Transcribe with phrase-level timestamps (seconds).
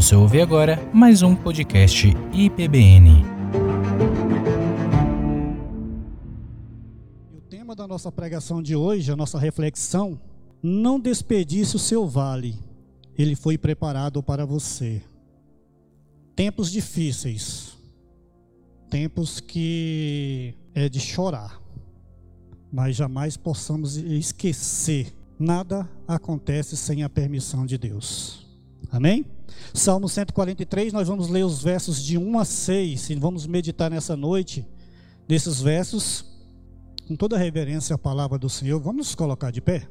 [0.00, 3.22] Você ouve agora mais um podcast IPBN.
[7.36, 10.18] O tema da nossa pregação de hoje, a nossa reflexão,
[10.62, 12.58] não desperdice o seu vale.
[13.14, 15.02] Ele foi preparado para você.
[16.34, 17.76] Tempos difíceis.
[18.88, 21.60] Tempos que é de chorar.
[22.72, 28.49] Mas jamais possamos esquecer nada acontece sem a permissão de Deus.
[28.90, 29.24] Amém?
[29.72, 34.16] Salmo 143, nós vamos ler os versos de 1 a 6 e vamos meditar nessa
[34.16, 34.66] noite
[35.28, 36.24] nesses versos
[37.06, 38.80] com toda reverência à palavra do Senhor.
[38.80, 39.88] Vamos nos colocar de pé?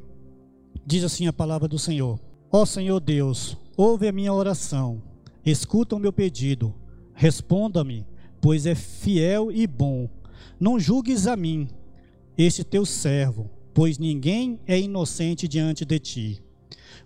[0.86, 2.20] Diz assim a palavra do Senhor:
[2.52, 5.02] Ó Senhor Deus, ouve a minha oração,
[5.46, 6.74] escuta o meu pedido,
[7.14, 8.06] responda-me,
[8.42, 10.10] pois é fiel e bom.
[10.60, 11.70] Não julgues a mim,
[12.38, 16.44] este teu servo pois ninguém é inocente diante de ti.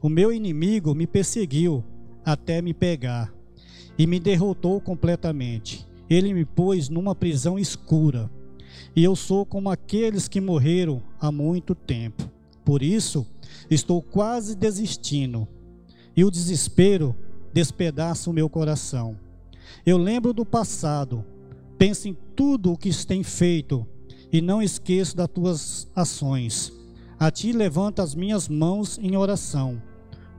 [0.02, 1.84] O meu inimigo me perseguiu
[2.26, 3.34] até me pegar
[3.98, 5.88] e me derrotou completamente.
[6.10, 8.30] Ele me pôs numa prisão escura,
[8.96, 12.30] e eu sou como aqueles que morreram há muito tempo.
[12.66, 13.26] Por isso,
[13.70, 15.48] estou quase desistindo,
[16.16, 17.16] e o desespero
[17.54, 19.18] despedaça o meu coração.
[19.86, 21.24] Eu lembro do passado,
[21.78, 23.86] penso em tudo o que tem feito
[24.32, 26.72] e não esqueço das tuas ações.
[27.24, 29.82] A ti levanto as minhas mãos em oração,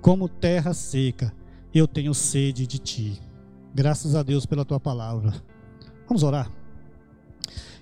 [0.03, 1.35] como terra seca,
[1.73, 3.23] eu tenho sede de ti.
[3.75, 5.33] Graças a Deus pela tua palavra.
[6.07, 6.53] Vamos orar.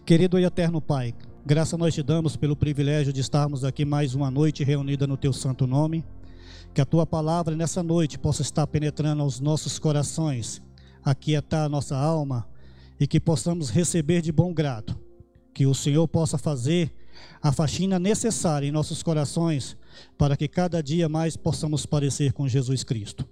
[0.07, 4.31] Querido e eterno Pai, graça nós te damos pelo privilégio de estarmos aqui mais uma
[4.31, 6.05] noite reunida no teu santo nome.
[6.73, 10.63] Que a tua palavra nessa noite possa estar penetrando aos nossos corações,
[11.05, 12.49] aquietar a nossa alma
[13.01, 14.97] e que possamos receber de bom grado
[15.53, 16.95] que o Senhor possa fazer
[17.43, 19.77] a faxina necessária em nossos corações
[20.17, 23.29] para que cada dia mais possamos parecer com Jesus Cristo.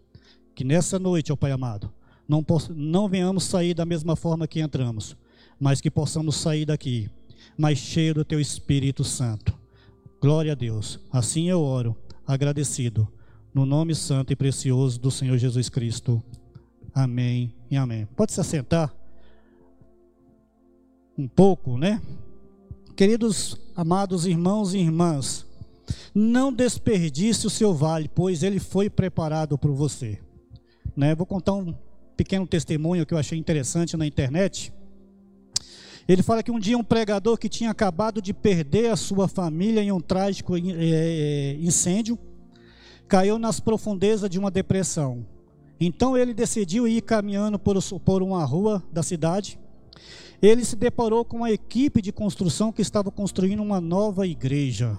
[0.55, 1.93] Que nessa noite, ó Pai amado,
[2.29, 5.17] não, não venhamos sair da mesma forma que entramos,
[5.59, 7.11] mas que possamos sair daqui
[7.57, 9.59] mais cheio do Teu Espírito Santo.
[10.21, 11.01] Glória a Deus.
[11.11, 11.97] Assim eu oro,
[12.27, 13.09] agradecido,
[13.53, 16.23] no nome santo e precioso do Senhor Jesus Cristo.
[16.95, 18.07] Amém e amém.
[18.17, 18.95] Pode se assentar
[21.17, 22.01] um pouco, né?
[23.01, 25.47] Queridos amados irmãos e irmãs,
[26.15, 30.19] não desperdice o seu vale, pois ele foi preparado por você.
[30.95, 31.15] Né?
[31.15, 31.75] Vou contar um
[32.15, 34.71] pequeno testemunho que eu achei interessante na internet.
[36.07, 39.83] Ele fala que um dia um pregador que tinha acabado de perder a sua família
[39.83, 42.19] em um trágico é, é, incêndio
[43.09, 45.25] caiu nas profundezas de uma depressão.
[45.81, 49.59] Então ele decidiu ir caminhando por uma rua da cidade
[50.43, 54.99] ele se deparou com uma equipe de construção que estava construindo uma nova igreja.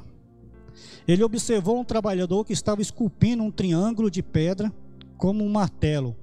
[1.07, 4.71] Ele observou um trabalhador que estava esculpindo um triângulo de pedra
[5.17, 6.15] como um martelo.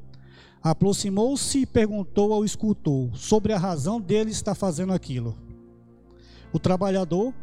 [0.62, 5.36] Aproximou-se e perguntou ao escultor sobre a razão dele estar fazendo aquilo.
[6.52, 7.34] O trabalhador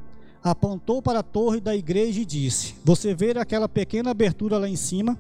[0.41, 4.75] apontou para a torre da igreja e disse: Você vê aquela pequena abertura lá em
[4.75, 5.19] cima,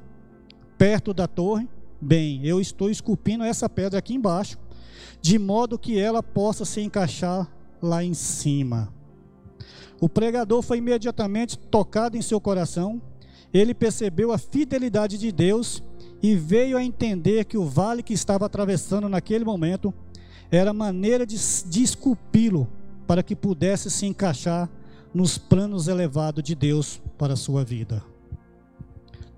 [0.77, 1.67] perto da torre?
[2.01, 4.57] Bem, eu estou esculpindo essa pedra aqui embaixo
[5.21, 7.49] de modo que ela possa se encaixar
[7.81, 8.93] lá em cima.
[9.99, 13.01] O pregador foi imediatamente tocado em seu coração,
[13.53, 15.81] ele percebeu a fidelidade de Deus
[16.21, 19.93] e veio a entender que o vale que estava atravessando naquele momento
[20.51, 22.67] era maneira de, de esculpi-lo
[23.07, 24.69] para que pudesse se encaixar
[25.13, 28.03] nos planos elevados de Deus para a sua vida.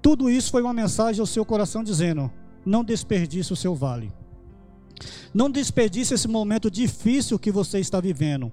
[0.01, 2.31] Tudo isso foi uma mensagem ao seu coração dizendo:
[2.65, 4.11] não desperdice o seu vale.
[5.33, 8.51] Não desperdice esse momento difícil que você está vivendo.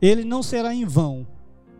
[0.00, 1.26] Ele não será em vão.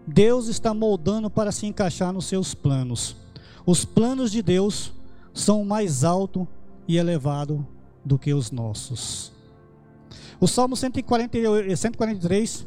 [0.07, 3.17] Deus está moldando para se encaixar nos seus planos.
[3.65, 4.93] Os planos de Deus
[5.33, 6.47] são mais alto
[6.89, 7.67] e elevado
[8.05, 9.33] do que os nossos.
[10.41, 12.67] O Salmo 143,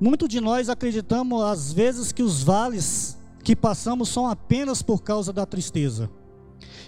[0.00, 5.32] muito de nós acreditamos às vezes que os vales que passamos são apenas por causa
[5.32, 6.10] da tristeza.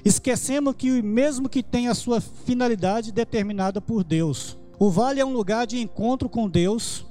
[0.05, 5.67] Esquecemos que mesmo que tenha sua finalidade determinada por Deus, o vale é um lugar
[5.67, 7.05] de encontro com Deus,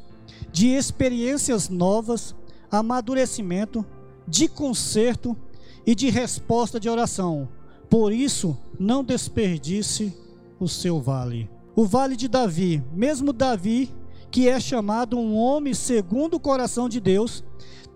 [0.52, 2.36] de experiências novas,
[2.72, 3.86] amadurecimento,
[4.28, 5.38] de conserto
[5.86, 7.48] e de resposta de oração.
[7.90, 10.14] Por isso, não desperdice
[10.60, 11.50] o seu vale.
[11.76, 13.92] O vale de Davi, mesmo Davi,
[14.32, 17.44] que é chamado um homem segundo o coração de Deus,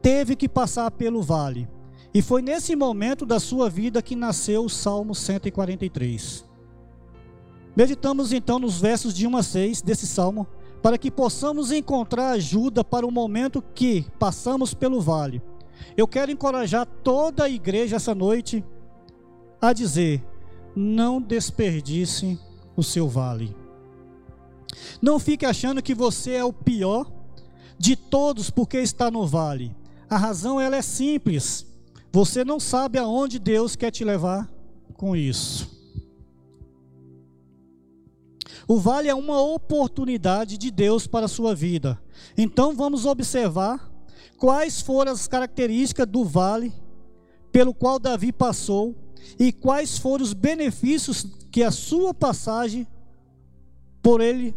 [0.01, 1.68] teve que passar pelo vale.
[2.13, 6.45] E foi nesse momento da sua vida que nasceu o Salmo 143.
[7.75, 10.45] Meditamos então nos versos de 1 a 6 desse salmo,
[10.81, 15.42] para que possamos encontrar ajuda para o momento que passamos pelo vale.
[15.98, 18.63] Eu quero encorajar toda a igreja essa noite
[19.60, 20.24] a dizer:
[20.75, 22.39] não desperdice
[22.75, 23.56] o seu vale.
[25.01, 27.12] Não fique achando que você é o pior
[27.77, 29.75] de todos porque está no vale.
[30.07, 31.73] A razão ela é simples.
[32.13, 34.48] Você não sabe aonde Deus quer te levar
[34.94, 35.68] com isso.
[38.68, 42.00] O vale é uma oportunidade de Deus para a sua vida.
[42.38, 43.92] Então vamos observar
[44.38, 46.71] quais foram as características do vale
[47.51, 48.95] pelo qual Davi passou
[49.39, 52.88] e quais foram os benefícios que a sua passagem
[54.04, 54.56] por ele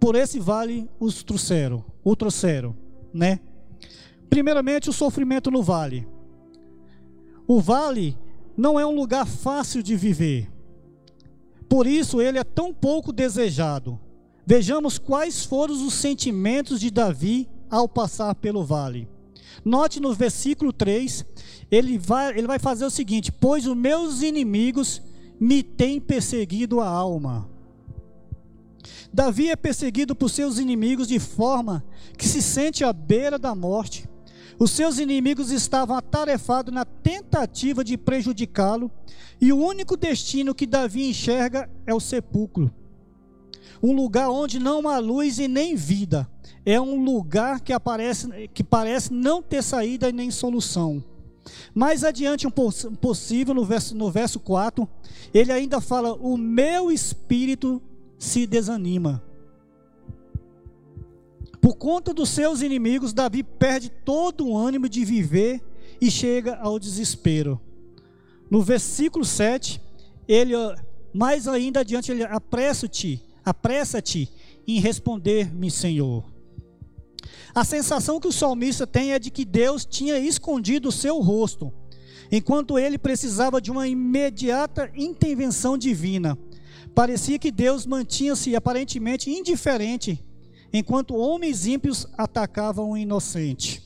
[0.00, 2.74] por esse vale os trouxeram, o trouxeram,
[3.12, 3.40] né?
[4.30, 6.15] Primeiramente, o sofrimento no vale.
[7.46, 8.16] O vale
[8.56, 10.50] não é um lugar fácil de viver.
[11.68, 13.98] Por isso ele é tão pouco desejado.
[14.46, 19.08] Vejamos quais foram os sentimentos de Davi ao passar pelo vale.
[19.64, 21.24] Note no versículo 3,
[21.70, 25.02] ele vai, ele vai fazer o seguinte: Pois os meus inimigos
[25.40, 27.48] me têm perseguido a alma.
[29.12, 31.84] Davi é perseguido por seus inimigos de forma
[32.16, 34.08] que se sente à beira da morte.
[34.58, 38.90] Os seus inimigos estavam atarefados na tentativa de prejudicá-lo,
[39.40, 42.72] e o único destino que Davi enxerga é o sepulcro.
[43.82, 46.26] Um lugar onde não há luz e nem vida.
[46.64, 51.04] É um lugar que, aparece, que parece não ter saída e nem solução.
[51.74, 54.88] Mais adiante, um possível, no verso, no verso 4,
[55.32, 57.80] ele ainda fala: O meu espírito
[58.18, 59.22] se desanima.
[61.66, 65.60] Por conta dos seus inimigos, Davi perde todo o ânimo de viver
[66.00, 67.60] e chega ao desespero.
[68.48, 69.82] No versículo 7,
[70.28, 70.52] ele
[71.12, 74.30] mais ainda adiante ele apressa-te, apressa-te
[74.64, 76.24] em responder-me, Senhor.
[77.52, 81.72] A sensação que o salmista tem é de que Deus tinha escondido o seu rosto,
[82.30, 86.38] enquanto ele precisava de uma imediata intervenção divina.
[86.94, 90.24] Parecia que Deus mantinha-se aparentemente indiferente,
[90.78, 93.82] enquanto homens ímpios atacavam o inocente.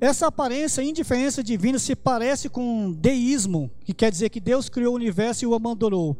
[0.00, 4.96] Essa aparência indiferença divina se parece com deísmo, que quer dizer que Deus criou o
[4.96, 6.16] universo e o abandonou.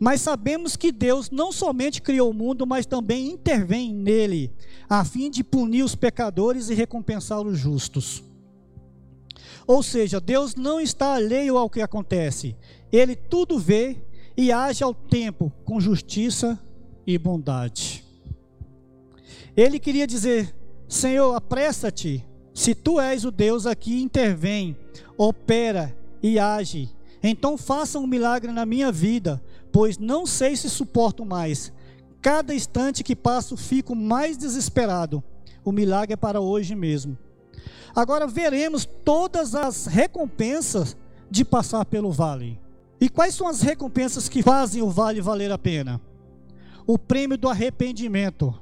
[0.00, 4.50] Mas sabemos que Deus não somente criou o mundo, mas também intervém nele,
[4.88, 8.24] a fim de punir os pecadores e recompensar os justos.
[9.66, 12.56] Ou seja, Deus não está alheio ao que acontece,
[12.90, 13.98] ele tudo vê
[14.36, 16.58] e age ao tempo com justiça
[17.06, 18.09] e bondade.
[19.56, 20.54] Ele queria dizer:
[20.88, 24.76] Senhor, apressa-te, se tu és o Deus aqui, intervém,
[25.16, 26.90] opera e age.
[27.22, 29.42] Então faça um milagre na minha vida,
[29.72, 31.72] pois não sei se suporto mais.
[32.22, 35.22] Cada instante que passo, fico mais desesperado.
[35.64, 37.16] O milagre é para hoje mesmo.
[37.94, 40.96] Agora veremos todas as recompensas
[41.30, 42.58] de passar pelo vale.
[43.00, 46.00] E quais são as recompensas que fazem o vale valer a pena?
[46.86, 48.54] O prêmio do arrependimento.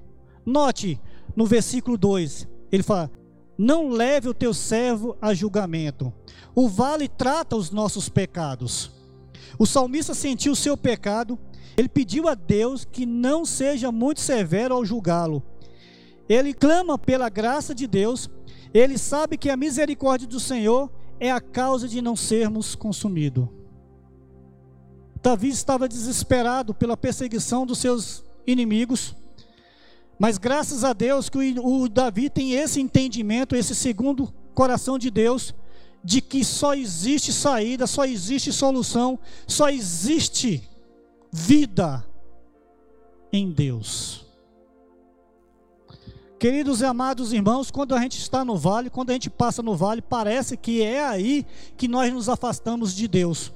[0.48, 0.98] Note
[1.36, 3.10] no versículo 2, ele fala:
[3.56, 6.12] Não leve o teu servo a julgamento.
[6.54, 8.90] O vale trata os nossos pecados.
[9.58, 11.38] O salmista sentiu o seu pecado,
[11.76, 15.42] ele pediu a Deus que não seja muito severo ao julgá-lo.
[16.28, 18.30] Ele clama pela graça de Deus,
[18.72, 20.90] ele sabe que a misericórdia do Senhor
[21.20, 23.48] é a causa de não sermos consumidos.
[25.22, 29.14] Davi estava desesperado pela perseguição dos seus inimigos.
[30.18, 35.10] Mas graças a Deus que o, o Davi tem esse entendimento, esse segundo coração de
[35.10, 35.54] Deus,
[36.02, 40.68] de que só existe saída, só existe solução, só existe
[41.30, 42.04] vida
[43.32, 44.26] em Deus.
[46.38, 49.74] Queridos e amados irmãos, quando a gente está no vale, quando a gente passa no
[49.74, 51.44] vale, parece que é aí
[51.76, 53.52] que nós nos afastamos de Deus.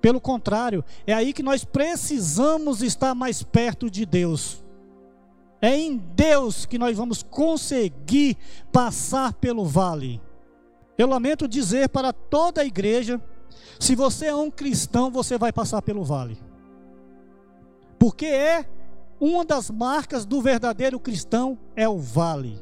[0.00, 4.64] Pelo contrário, é aí que nós precisamos estar mais perto de Deus.
[5.60, 8.36] É em Deus que nós vamos conseguir
[8.72, 10.20] passar pelo vale.
[10.96, 13.20] Eu lamento dizer para toda a igreja:
[13.78, 16.38] se você é um cristão, você vai passar pelo vale.
[17.98, 18.66] Porque é
[19.20, 22.58] uma das marcas do verdadeiro cristão é o vale.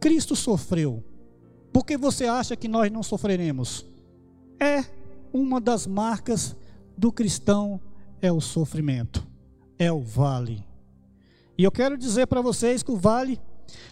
[0.00, 1.04] Cristo sofreu.
[1.72, 3.86] Por que você acha que nós não sofreremos?
[4.58, 4.84] É
[5.32, 6.56] uma das marcas
[6.96, 7.80] do cristão
[8.20, 9.24] é o sofrimento,
[9.78, 10.67] é o vale.
[11.58, 13.40] E eu quero dizer para vocês que o vale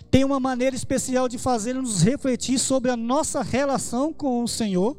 [0.09, 4.97] tem uma maneira especial de fazer-nos refletir sobre a nossa relação com o Senhor.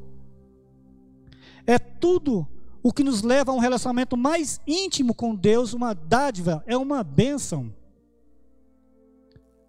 [1.66, 2.46] É tudo
[2.84, 7.06] o que nos leva a um relacionamento mais íntimo com Deus, uma dádiva, é uma
[7.06, 7.74] bênção.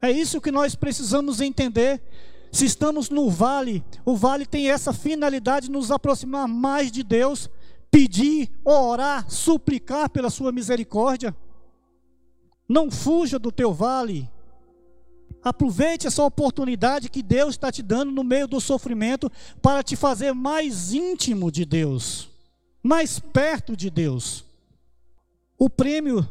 [0.02, 2.02] É isso que nós precisamos entender
[2.50, 7.48] se estamos no vale, o vale tem essa finalidade de nos aproximar mais de Deus
[7.90, 11.34] pedir, orar, suplicar pela sua misericórdia.
[12.68, 14.28] Não fuja do teu vale.
[15.42, 19.30] Aproveite essa oportunidade que Deus está te dando no meio do sofrimento
[19.62, 22.28] para te fazer mais íntimo de Deus,
[22.82, 24.44] mais perto de Deus.
[25.56, 26.28] O prêmio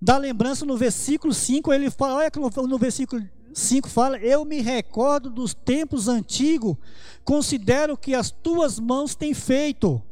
[0.00, 4.60] da lembrança no versículo 5, ele fala, olha que no versículo 5 fala: Eu me
[4.60, 6.76] recordo dos tempos antigos,
[7.24, 10.02] considero que as tuas mãos têm feito.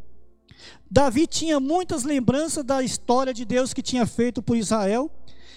[0.91, 5.11] Davi tinha muitas lembranças da história de Deus que tinha feito por Israel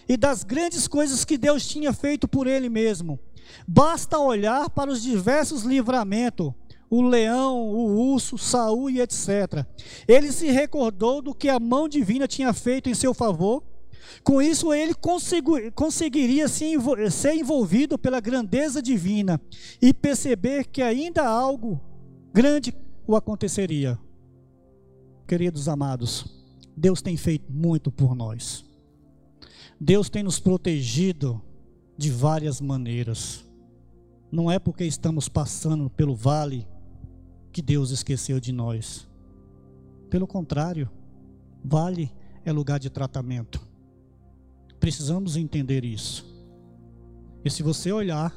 [0.07, 3.19] e das grandes coisas que Deus tinha feito por ele mesmo.
[3.67, 6.51] Basta olhar para os diversos livramentos,
[6.89, 9.65] o leão, o urso, Saul e etc.
[10.07, 13.63] Ele se recordou do que a mão divina tinha feito em seu favor.
[14.24, 14.95] Com isso, ele
[15.75, 19.39] conseguiria ser envolvido pela grandeza divina
[19.79, 21.79] e perceber que ainda algo
[22.33, 22.74] grande
[23.05, 24.00] o aconteceria.
[25.29, 26.25] Queridos amados,
[26.75, 28.65] Deus tem feito muito por nós.
[29.79, 31.39] Deus tem nos protegido
[31.95, 33.45] de várias maneiras.
[34.31, 36.67] Não é porque estamos passando pelo vale
[37.51, 39.07] que Deus esqueceu de nós.
[40.09, 40.89] Pelo contrário,
[41.63, 42.12] vale
[42.43, 43.62] é lugar de tratamento.
[44.79, 46.25] Precisamos entender isso.
[47.45, 48.33] E se você olhar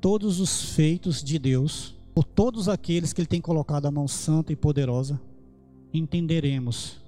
[0.00, 4.52] todos os feitos de Deus, por todos aqueles que Ele tem colocado a mão santa
[4.52, 5.20] e poderosa,
[5.92, 7.00] entenderemos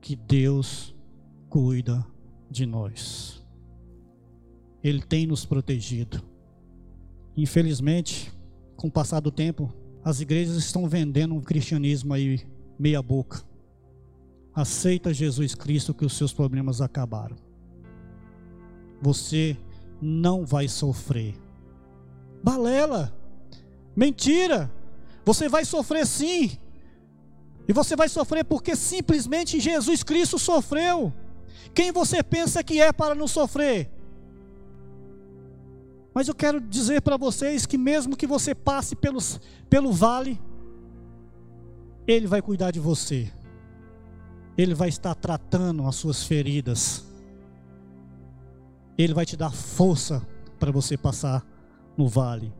[0.00, 0.94] que Deus
[1.48, 2.04] cuida
[2.50, 3.44] de nós.
[4.82, 6.22] Ele tem nos protegido.
[7.36, 8.32] Infelizmente,
[8.76, 9.72] com o passar do tempo,
[10.04, 12.40] as igrejas estão vendendo um cristianismo aí
[12.78, 13.42] meia boca.
[14.54, 17.36] Aceita Jesus Cristo que os seus problemas acabaram.
[19.00, 19.56] Você
[20.00, 21.34] não vai sofrer.
[22.42, 23.14] Balela.
[23.94, 24.72] Mentira.
[25.24, 26.58] Você vai sofrer sim.
[27.68, 31.12] E você vai sofrer porque simplesmente Jesus Cristo sofreu.
[31.74, 33.90] Quem você pensa que é para não sofrer?
[36.14, 40.40] Mas eu quero dizer para vocês que mesmo que você passe pelos, pelo vale,
[42.06, 43.30] Ele vai cuidar de você.
[44.56, 47.04] Ele vai estar tratando as suas feridas.
[48.96, 50.26] Ele vai te dar força
[50.58, 51.46] para você passar
[51.96, 52.52] no vale.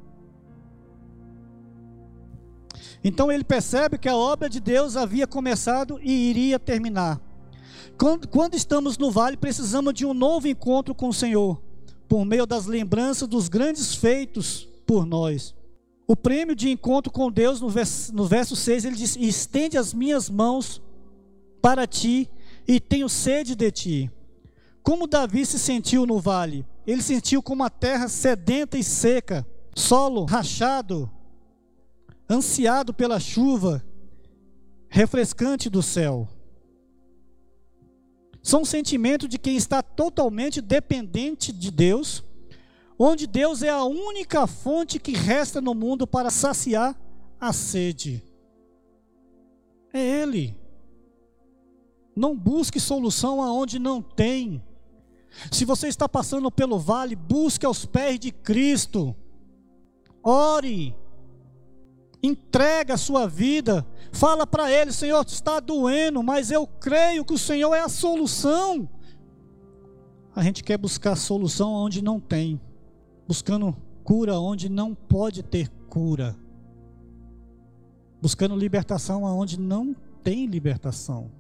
[3.03, 7.21] Então ele percebe que a obra de Deus havia começado e iria terminar.
[7.99, 11.61] Quando, quando, estamos no vale, precisamos de um novo encontro com o Senhor,
[12.09, 15.55] por meio das lembranças dos grandes feitos por nós.
[16.07, 19.93] O prêmio de encontro com Deus, no verso, no verso 6, ele diz: Estende as
[19.93, 20.81] minhas mãos
[21.61, 22.31] para ti
[22.67, 24.11] e tenho sede de ti.
[24.83, 26.65] Como Davi se sentiu no vale?
[26.87, 31.11] Ele sentiu como a terra sedenta e seca, solo rachado,
[32.29, 33.85] ansiado pela chuva
[34.89, 36.29] refrescante do céu.
[38.43, 42.25] São sentimentos de quem está totalmente dependente de Deus,
[42.99, 46.99] onde Deus é a única fonte que resta no mundo para saciar
[47.41, 48.23] a sede.
[49.93, 50.57] É Ele.
[52.17, 54.63] Não busque solução aonde não tem.
[55.53, 59.15] Se você está passando pelo vale, busque aos pés de Cristo.
[60.23, 60.97] Ore,
[62.23, 67.39] entrega a sua vida, fala para Ele: Senhor, está doendo, mas eu creio que o
[67.39, 68.89] Senhor é a solução.
[70.35, 72.61] A gente quer buscar solução onde não tem,
[73.27, 76.37] buscando cura onde não pode ter cura,
[78.21, 81.31] buscando libertação onde não tem libertação.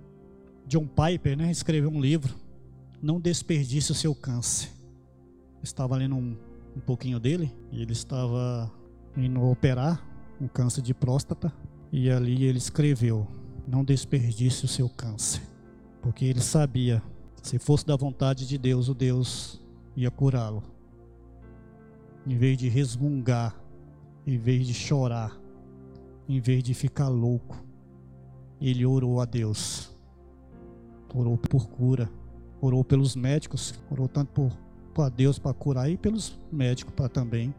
[0.66, 2.34] John Piper né, escreveu um livro,
[3.00, 4.68] Não Desperdice o Seu Câncer.
[5.62, 6.36] estava lendo um,
[6.76, 8.70] um pouquinho dele e ele estava
[9.16, 10.07] indo operar
[10.40, 11.52] um câncer de próstata,
[11.92, 13.26] e ali ele escreveu:
[13.66, 15.42] Não desperdice o seu câncer,
[16.00, 17.02] porque ele sabia,
[17.42, 19.60] se fosse da vontade de Deus, o Deus
[19.96, 20.62] ia curá-lo.
[22.26, 23.58] Em vez de resmungar,
[24.26, 25.38] em vez de chorar,
[26.28, 27.56] em vez de ficar louco,
[28.60, 29.90] ele orou a Deus,
[31.14, 32.10] orou por cura,
[32.60, 34.52] orou pelos médicos, orou tanto por,
[34.92, 37.54] por Deus para curar e pelos médicos para também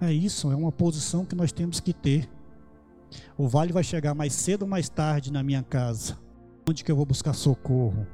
[0.00, 2.28] é isso, é uma posição que nós temos que ter.
[3.36, 6.18] O vale vai chegar mais cedo ou mais tarde na minha casa.
[6.68, 8.06] Onde que eu vou buscar socorro?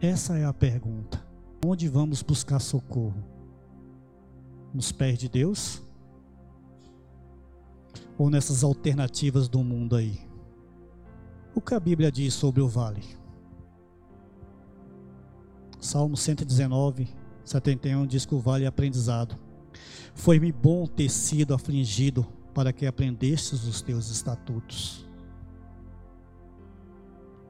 [0.00, 1.26] Essa é a pergunta.
[1.64, 3.24] Onde vamos buscar socorro?
[4.72, 5.82] Nos pés de Deus?
[8.16, 10.20] Ou nessas alternativas do mundo aí?
[11.54, 13.02] O que a Bíblia diz sobre o vale?
[15.80, 17.08] Salmo 119,
[17.44, 19.47] 71 diz que o vale é aprendizado.
[20.14, 25.06] Foi-me bom ter sido afligido para que aprendesses os teus estatutos.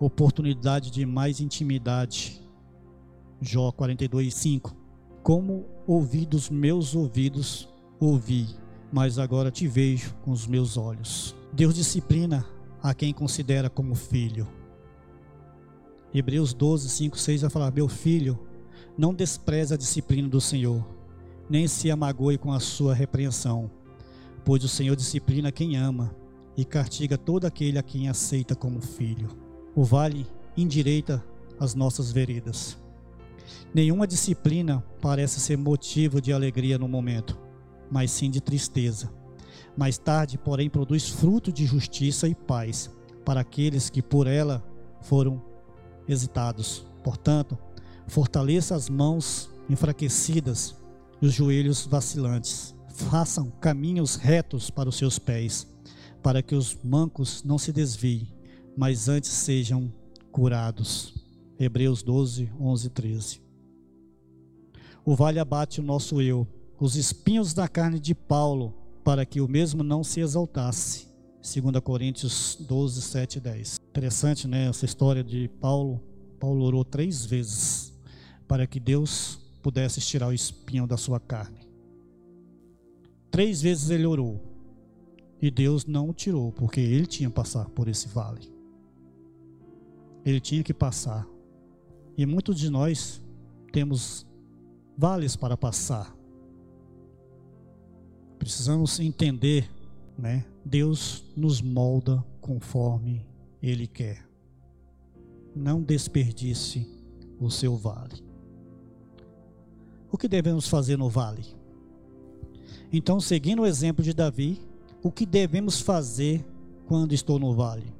[0.00, 2.40] oportunidade de mais intimidade.
[3.40, 4.76] Jó 42, 5.
[5.22, 8.46] Como ouvi dos meus ouvidos, ouvi,
[8.92, 11.34] mas agora te vejo com os meus olhos.
[11.52, 12.46] Deus disciplina
[12.82, 14.46] a quem considera como filho.
[16.14, 18.38] Hebreus 12, 5, 6 vai falar: Meu filho,
[18.96, 20.84] não despreze a disciplina do Senhor,
[21.48, 23.70] nem se amagoe com a sua repreensão,
[24.44, 26.14] pois o Senhor disciplina quem ama
[26.56, 29.28] e castiga todo aquele a quem aceita como filho.
[29.74, 30.26] O vale
[30.56, 31.24] endireita
[31.58, 32.76] as nossas veredas.
[33.72, 37.38] Nenhuma disciplina parece ser motivo de alegria no momento,
[37.90, 39.10] mas sim de tristeza.
[39.76, 42.90] Mais tarde, porém, produz fruto de justiça e paz
[43.24, 44.64] para aqueles que por ela
[45.02, 45.42] foram
[46.08, 46.84] hesitados.
[47.04, 47.56] Portanto,
[48.06, 50.77] fortaleça as mãos enfraquecidas
[51.20, 52.74] e os joelhos vacilantes.
[52.88, 55.66] Façam caminhos retos para os seus pés,
[56.22, 58.28] para que os mancos não se desviem,
[58.76, 59.92] mas antes sejam
[60.32, 61.14] curados.
[61.58, 63.42] Hebreus 12, 11 13.
[65.04, 66.46] O vale abate o nosso eu,
[66.78, 71.08] os espinhos da carne de Paulo, para que o mesmo não se exaltasse.
[71.42, 73.80] 2 Coríntios 12, 7 e 10.
[73.88, 74.68] Interessante, né?
[74.68, 76.00] Essa história de Paulo.
[76.38, 77.92] Paulo orou três vezes
[78.46, 81.68] para que Deus pudesse tirar o espinho da sua carne.
[83.30, 84.40] Três vezes ele orou.
[85.40, 88.52] E Deus não o tirou, porque ele tinha que passar por esse vale.
[90.24, 91.26] Ele tinha que passar.
[92.16, 93.22] E muitos de nós
[93.72, 94.26] temos
[94.96, 96.12] vales para passar.
[98.38, 99.70] Precisamos entender,
[100.18, 100.44] né?
[100.64, 103.24] Deus nos molda conforme
[103.62, 104.28] ele quer.
[105.54, 106.86] Não desperdice
[107.38, 108.27] o seu vale.
[110.10, 111.44] O que devemos fazer no vale?
[112.92, 114.60] Então, seguindo o exemplo de Davi,
[115.02, 116.44] o que devemos fazer
[116.86, 117.92] quando estou no vale?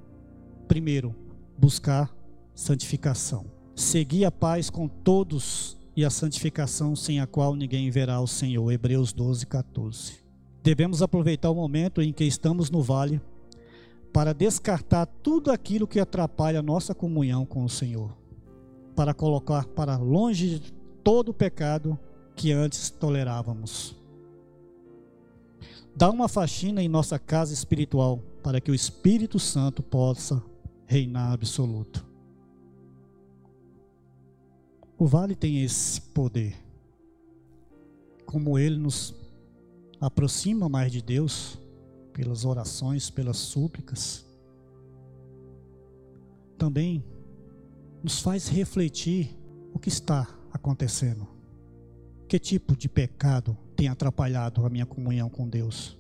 [0.67, 1.15] Primeiro,
[1.57, 2.15] buscar
[2.55, 3.45] santificação.
[3.75, 8.71] Seguir a paz com todos e a santificação sem a qual ninguém verá o Senhor.
[8.73, 10.15] Hebreus 12, 14.
[10.63, 13.21] Devemos aproveitar o momento em que estamos no vale
[14.13, 18.17] para descartar tudo aquilo que atrapalha a nossa comunhão com o Senhor,
[18.97, 20.63] para colocar para longe
[21.09, 21.99] todo o pecado
[22.37, 23.97] que antes tolerávamos.
[25.97, 30.45] Dá uma faxina em nossa casa espiritual para que o Espírito Santo possa
[30.85, 32.05] reinar absoluto.
[34.99, 36.55] O vale tem esse poder.
[38.27, 39.15] Como ele nos
[39.99, 41.59] aproxima mais de Deus,
[42.13, 44.27] pelas orações, pelas súplicas,
[46.59, 47.03] também
[48.03, 49.35] nos faz refletir
[49.73, 51.27] o que está acontecendo.
[52.29, 55.99] Que tipo de pecado tem atrapalhado a minha comunhão com Deus?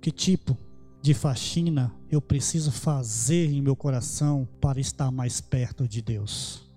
[0.00, 0.56] Que tipo
[1.02, 6.70] de faxina eu preciso fazer em meu coração para estar mais perto de Deus?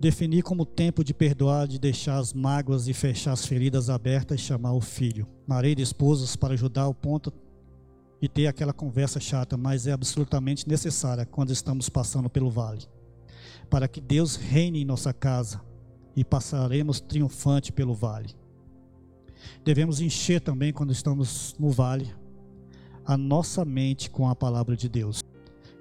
[0.00, 4.42] Definir como tempo de perdoar, de deixar as mágoas e fechar as feridas abertas e
[4.42, 5.26] chamar o filho.
[5.46, 7.30] Marido e esposas para ajudar o ponto
[8.22, 12.86] e ter aquela conversa chata, mas é absolutamente necessária quando estamos passando pelo vale.
[13.68, 15.60] Para que Deus reine em nossa casa
[16.20, 18.28] e passaremos triunfante pelo vale.
[19.64, 22.12] Devemos encher também quando estamos no vale
[23.06, 25.24] a nossa mente com a palavra de Deus.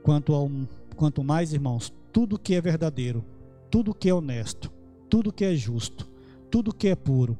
[0.01, 0.49] Quanto, ao,
[0.95, 3.25] quanto mais, irmãos, tudo que é verdadeiro,
[3.69, 4.71] tudo que é honesto,
[5.09, 6.09] tudo que é justo,
[6.49, 7.37] tudo que é puro,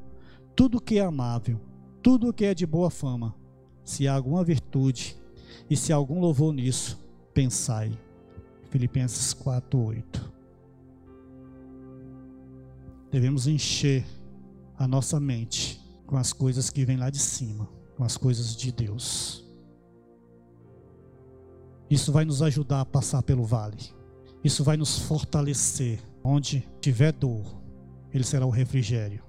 [0.54, 1.58] tudo que é amável,
[2.02, 3.34] tudo que é de boa fama,
[3.82, 5.16] se há alguma virtude
[5.70, 7.98] e se há algum louvor nisso, pensai.
[8.68, 10.29] Filipenses 4:8.
[13.10, 14.04] Devemos encher
[14.76, 18.72] a nossa mente com as coisas que vêm lá de cima, com as coisas de
[18.72, 19.44] Deus.
[21.88, 23.78] Isso vai nos ajudar a passar pelo vale.
[24.44, 27.44] Isso vai nos fortalecer Onde tiver dor,
[28.12, 29.22] ele será o refrigério.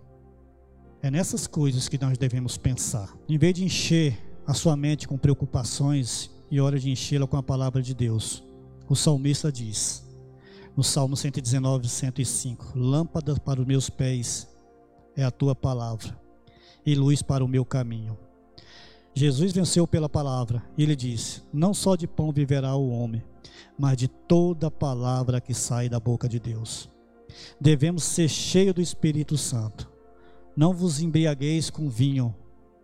[1.02, 3.16] É nessas coisas que nós devemos pensar.
[3.30, 7.44] Em vez de encher a sua mente com preocupações e hora de enchê-la com a
[7.44, 8.44] palavra de Deus,
[8.90, 10.04] o salmista diz,
[10.76, 14.48] no Salmo 119, 105: Lâmpada para os meus pés
[15.16, 16.18] é a tua palavra,
[16.86, 18.18] e luz para o meu caminho.
[19.14, 23.24] Jesus venceu pela palavra, e ele disse: Não só de pão viverá o homem,
[23.78, 26.90] mas de toda palavra que sai da boca de Deus.
[27.60, 29.90] Devemos ser cheios do Espírito Santo.
[30.56, 32.36] Não vos embriagueis com vinho,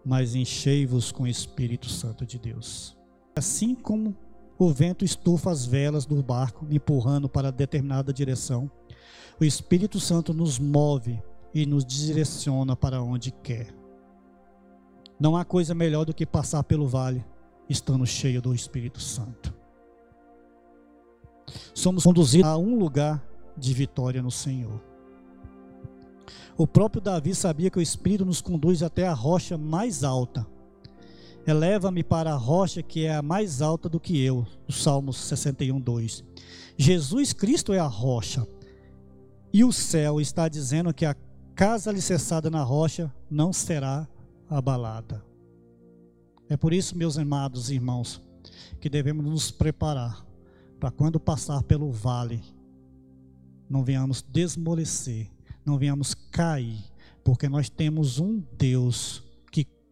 [0.05, 2.97] mas enchei-vos com o Espírito Santo de Deus.
[3.35, 4.15] Assim como
[4.57, 8.69] o vento estufa as velas do barco, empurrando para determinada direção,
[9.39, 11.21] o Espírito Santo nos move
[11.53, 13.73] e nos direciona para onde quer.
[15.19, 17.25] Não há coisa melhor do que passar pelo vale
[17.69, 19.53] estando cheio do Espírito Santo.
[21.73, 23.23] somos conduzidos a um lugar
[23.57, 24.81] de vitória no Senhor.
[26.57, 30.45] O próprio Davi sabia que o Espírito nos conduz até a rocha mais alta.
[31.47, 34.45] Eleva-me para a rocha que é a mais alta do que eu.
[34.67, 36.23] O Salmos 61, 2.
[36.77, 38.45] Jesus Cristo é a rocha.
[39.53, 41.15] E o céu está dizendo que a
[41.55, 44.05] casa alicerçada na rocha não será
[44.49, 45.23] abalada.
[46.49, 48.21] É por isso, meus amados irmãos,
[48.81, 50.25] que devemos nos preparar
[50.81, 52.43] para quando passar pelo vale,
[53.69, 55.31] não venhamos desmolecer,
[55.65, 56.83] não venhamos cair,
[57.23, 59.23] porque nós temos um Deus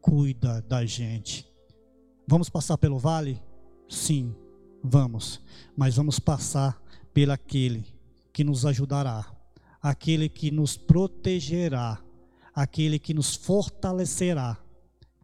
[0.05, 1.51] cuida da gente.
[2.27, 3.41] Vamos passar pelo vale?
[3.89, 4.35] Sim,
[4.83, 5.41] vamos,
[5.75, 6.79] mas vamos passar
[7.11, 7.83] pelo aquele
[8.31, 9.25] que nos ajudará,
[9.81, 11.99] aquele que nos protegerá,
[12.53, 14.57] aquele que nos fortalecerá,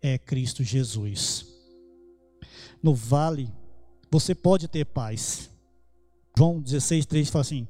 [0.01, 1.45] é Cristo Jesus.
[2.81, 3.53] No vale,
[4.09, 5.51] você pode ter paz.
[6.35, 7.67] João 16, 3 fala assim: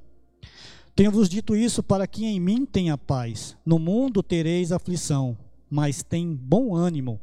[0.95, 3.57] Tenho-vos dito isso para que em mim tenha paz.
[3.65, 5.37] No mundo tereis aflição,
[5.71, 7.17] mas tem bom ânimo.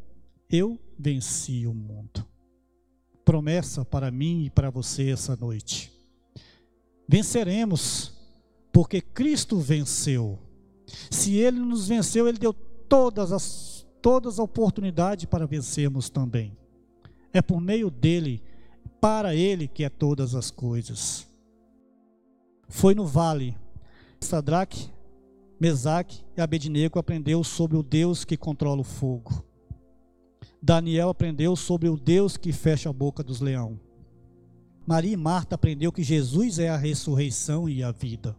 [0.49, 2.27] Eu venci o mundo.
[3.23, 5.93] Promessa para mim e para você essa noite.
[7.07, 8.11] Venceremos,
[8.73, 10.39] porque Cristo venceu.
[11.11, 16.57] Se Ele nos venceu, Ele deu todas as, todas as oportunidades para vencermos também.
[17.35, 18.43] É por meio dele,
[18.99, 21.27] para Ele que é todas as coisas.
[22.67, 23.55] Foi no vale.
[24.19, 24.91] Sadraque,
[25.61, 29.45] Mesaque e Abednego aprendeu sobre o Deus que controla o fogo.
[30.63, 33.79] Daniel aprendeu sobre o Deus que fecha a boca dos leões.
[34.87, 38.37] Maria e Marta aprendeu que Jesus é a ressurreição e a vida.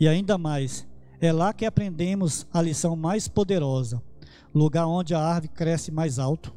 [0.00, 0.86] E ainda mais,
[1.20, 4.02] é lá que aprendemos a lição mais poderosa:
[4.54, 6.54] lugar onde a árvore cresce mais alto,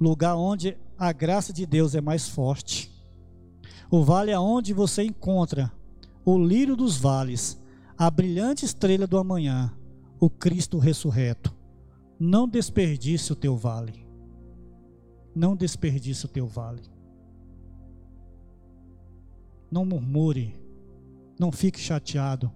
[0.00, 2.92] lugar onde a graça de Deus é mais forte.
[3.90, 5.72] O vale aonde você encontra
[6.24, 7.60] o lírio dos vales,
[7.96, 9.72] a brilhante estrela do amanhã,
[10.18, 11.54] o Cristo ressurreto.
[12.18, 14.06] Não desperdice o teu vale.
[15.34, 16.82] Não desperdice o teu vale.
[19.70, 20.56] Não murmure.
[21.38, 22.50] Não fique chateado.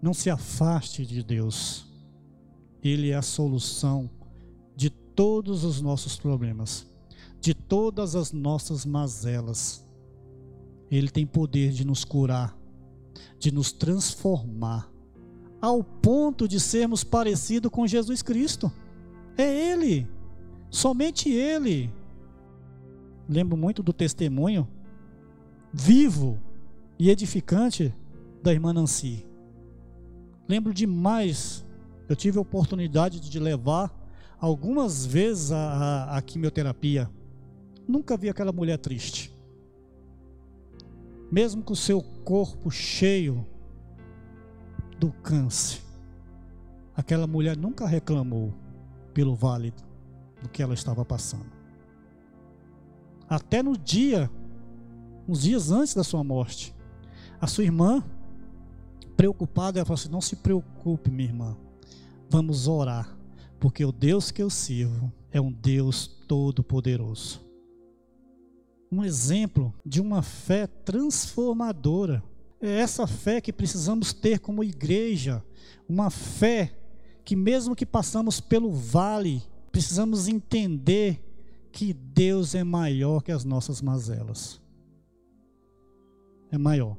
[0.00, 1.86] Não se afaste de Deus.
[2.82, 4.10] Ele é a solução
[4.74, 6.86] de todos os nossos problemas,
[7.40, 9.86] de todas as nossas mazelas.
[10.90, 12.56] Ele tem poder de nos curar,
[13.38, 14.90] de nos transformar,
[15.60, 18.70] ao ponto de sermos parecidos com Jesus Cristo.
[19.36, 20.08] É Ele,
[20.70, 21.92] somente Ele.
[23.28, 24.68] Lembro muito do testemunho
[25.72, 26.38] vivo
[26.98, 27.94] e edificante
[28.42, 29.26] da irmã Nancy.
[30.48, 31.64] Lembro demais,
[32.08, 33.90] eu tive a oportunidade de levar
[34.38, 37.08] algumas vezes a, a, a quimioterapia.
[37.88, 39.31] Nunca vi aquela mulher triste.
[41.32, 43.46] Mesmo com o seu corpo cheio
[45.00, 45.80] do câncer,
[46.94, 48.52] aquela mulher nunca reclamou
[49.14, 49.72] pelo vale
[50.42, 51.50] do que ela estava passando.
[53.26, 54.30] Até no dia
[55.26, 56.74] uns dias antes da sua morte.
[57.40, 58.04] A sua irmã,
[59.16, 61.56] preocupada, ela falou assim: Não se preocupe, minha irmã,
[62.28, 63.16] vamos orar,
[63.58, 67.51] porque o Deus que eu sirvo é um Deus todo-poderoso.
[68.92, 72.22] Um exemplo de uma fé transformadora.
[72.60, 75.42] É essa fé que precisamos ter como igreja,
[75.88, 76.76] uma fé
[77.24, 81.24] que, mesmo que passamos pelo vale, precisamos entender
[81.72, 84.60] que Deus é maior que as nossas mazelas
[86.50, 86.98] é maior.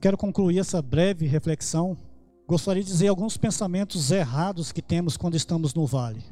[0.00, 1.98] Quero concluir essa breve reflexão.
[2.46, 6.22] Gostaria de dizer alguns pensamentos errados que temos quando estamos no vale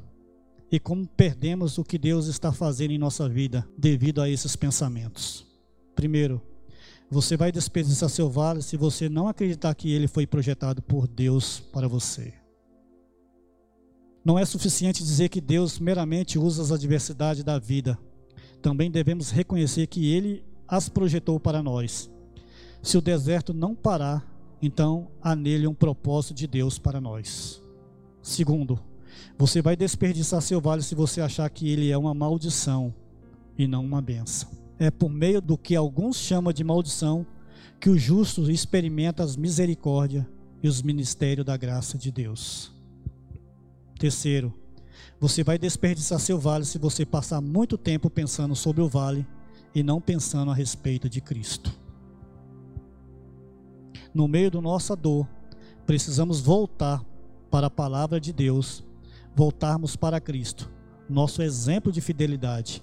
[0.71, 5.47] e como perdemos o que Deus está fazendo em nossa vida devido a esses pensamentos.
[5.95, 6.43] Primeiro,
[7.11, 11.59] você vai desperdiçar seu vale se você não acreditar que ele foi projetado por Deus
[11.59, 12.35] para você.
[14.23, 17.99] Não é suficiente dizer que Deus meramente usa as adversidades da vida.
[18.61, 22.11] Também devemos reconhecer que ele as projetou para nós.
[22.83, 24.27] Se o deserto não parar,
[24.61, 27.63] então há nele um propósito de Deus para nós.
[28.21, 28.79] Segundo,
[29.39, 32.95] você vai desperdiçar seu vale se você achar que ele é uma maldição
[33.57, 34.51] e não uma benção.
[34.79, 37.27] É por meio do que alguns chamam de maldição
[37.81, 40.25] que o justo experimenta as misericórdias
[40.63, 42.73] e os ministérios da graça de Deus.
[43.99, 44.53] Terceiro,
[45.21, 49.27] você vai desperdiçar seu vale se você passar muito tempo pensando sobre o vale
[49.75, 51.73] e não pensando a respeito de Cristo.
[54.15, 55.29] No meio da nossa dor,
[55.87, 57.05] precisamos voltar
[57.51, 58.85] para a palavra de Deus,
[59.35, 60.71] voltarmos para Cristo,
[61.09, 62.83] nosso exemplo de fidelidade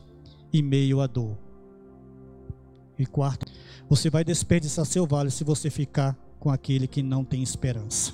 [0.53, 1.37] em meio à dor.
[2.97, 3.45] E quarto,
[3.89, 8.13] você vai desperdiçar seu vale se você ficar com aquele que não tem esperança.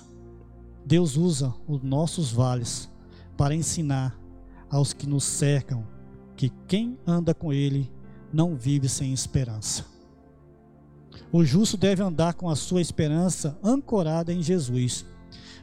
[0.86, 2.90] Deus usa os nossos vales
[3.38, 4.20] para ensinar
[4.70, 5.86] aos que nos cercam
[6.36, 7.92] que quem anda com Ele
[8.34, 9.86] não vive sem esperança.
[11.32, 15.06] O justo deve andar com a sua esperança ancorada em Jesus,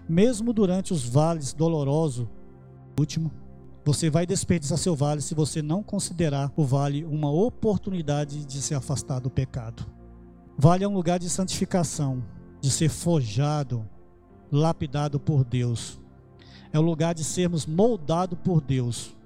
[0.08, 2.28] mesmo durante os vales dolorosos.
[2.98, 3.30] Último,
[3.84, 8.74] você vai desperdiçar seu vale se você não considerar o vale uma oportunidade de se
[8.74, 9.86] afastar do pecado.
[10.58, 12.24] Vale é um lugar de santificação,
[12.60, 13.88] de ser forjado,
[14.50, 16.00] lapidado por Deus.
[16.72, 19.16] É o lugar de sermos moldados por Deus,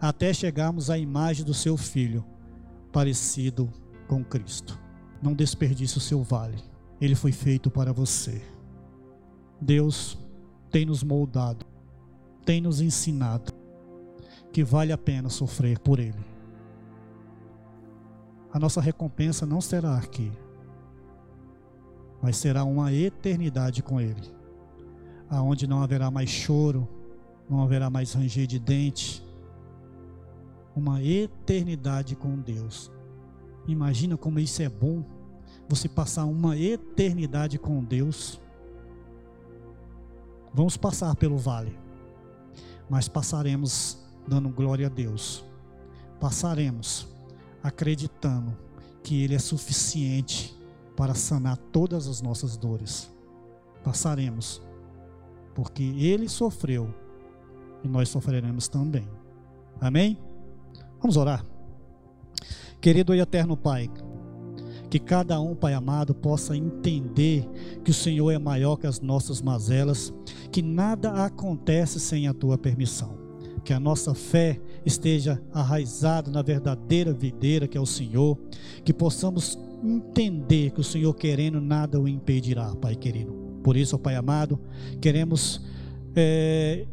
[0.00, 2.24] até chegarmos à imagem do seu Filho,
[2.92, 3.68] parecido
[4.06, 4.78] com Cristo.
[5.20, 6.58] Não desperdice o seu vale.
[7.00, 8.40] Ele foi feito para você.
[9.60, 10.16] Deus
[10.70, 11.66] tem nos moldado,
[12.46, 13.52] tem nos ensinado
[14.52, 16.24] que vale a pena sofrer por Ele.
[18.52, 20.32] A nossa recompensa não será aqui,
[22.22, 24.32] mas será uma eternidade com Ele,
[25.28, 26.88] aonde não haverá mais choro,
[27.50, 29.22] não haverá mais ranger de dente,
[30.74, 32.90] uma eternidade com Deus.
[33.66, 35.04] Imagina como isso é bom,
[35.68, 38.40] você passar uma eternidade com Deus.
[40.54, 41.76] Vamos passar pelo vale,
[42.88, 45.44] mas passaremos dando glória a Deus.
[46.20, 47.08] Passaremos
[47.62, 48.56] acreditando
[49.02, 50.56] que Ele é suficiente
[50.96, 53.10] para sanar todas as nossas dores.
[53.84, 54.62] Passaremos,
[55.54, 56.92] porque Ele sofreu
[57.84, 59.08] e nós sofreremos também.
[59.80, 60.18] Amém?
[61.00, 61.44] Vamos orar.
[62.80, 63.90] Querido e eterno Pai,
[64.96, 67.46] que cada um, Pai amado, possa entender
[67.84, 70.10] que o Senhor é maior que as nossas mazelas,
[70.50, 73.14] que nada acontece sem a tua permissão.
[73.62, 78.38] Que a nossa fé esteja arraizada na verdadeira videira que é o Senhor,
[78.84, 83.34] que possamos entender que o Senhor querendo nada o impedirá, Pai querido.
[83.62, 84.58] Por isso, Pai amado,
[84.98, 85.60] queremos
[86.14, 86.86] é,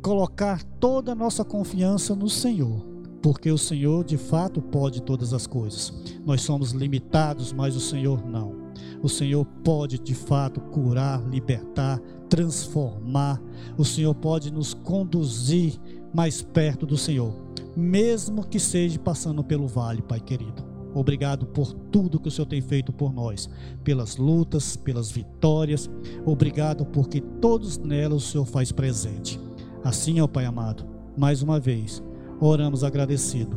[0.00, 5.46] colocar toda a nossa confiança no Senhor porque o Senhor de fato pode todas as
[5.46, 5.92] coisas.
[6.24, 8.68] Nós somos limitados, mas o Senhor não.
[9.02, 13.40] O Senhor pode de fato curar, libertar, transformar.
[13.76, 15.78] O Senhor pode nos conduzir
[16.14, 17.32] mais perto do Senhor,
[17.76, 20.66] mesmo que seja passando pelo vale, Pai querido.
[20.94, 23.48] Obrigado por tudo que o Senhor tem feito por nós,
[23.84, 25.88] pelas lutas, pelas vitórias.
[26.24, 29.38] Obrigado porque todos nelas o Senhor faz presente.
[29.84, 30.84] Assim, ó Pai amado,
[31.16, 32.02] mais uma vez,
[32.40, 33.56] Oramos agradecido,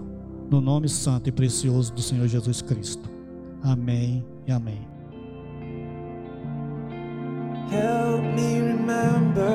[0.49, 3.07] no nome santo e precioso do Senhor Jesus Cristo.
[3.61, 4.87] Amém e amém.
[7.69, 9.45] Help me remember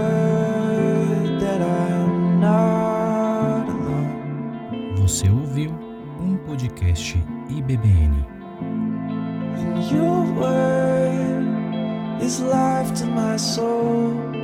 [1.40, 4.94] that I'm not alone.
[5.02, 5.72] Você ouviu
[6.20, 7.18] um podcast
[7.50, 8.24] IBBN.
[9.58, 14.35] And your word is life to my soul.